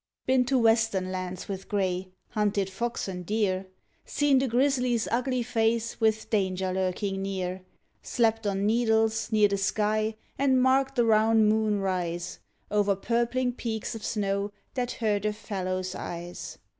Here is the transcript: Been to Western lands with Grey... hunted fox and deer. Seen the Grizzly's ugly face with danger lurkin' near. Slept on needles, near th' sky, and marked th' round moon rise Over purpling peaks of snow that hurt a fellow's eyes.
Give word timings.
Been 0.25 0.45
to 0.45 0.57
Western 0.57 1.11
lands 1.11 1.47
with 1.47 1.67
Grey... 1.69 2.09
hunted 2.29 2.71
fox 2.71 3.07
and 3.07 3.23
deer. 3.23 3.67
Seen 4.03 4.39
the 4.39 4.47
Grizzly's 4.47 5.07
ugly 5.11 5.43
face 5.43 6.01
with 6.01 6.27
danger 6.31 6.73
lurkin' 6.73 7.21
near. 7.21 7.61
Slept 8.01 8.47
on 8.47 8.65
needles, 8.65 9.31
near 9.31 9.47
th' 9.47 9.59
sky, 9.59 10.15
and 10.39 10.59
marked 10.59 10.95
th' 10.95 11.03
round 11.03 11.47
moon 11.49 11.81
rise 11.81 12.39
Over 12.71 12.95
purpling 12.95 13.53
peaks 13.53 13.93
of 13.93 14.03
snow 14.03 14.51
that 14.73 14.93
hurt 14.93 15.23
a 15.23 15.33
fellow's 15.33 15.93
eyes. 15.93 16.57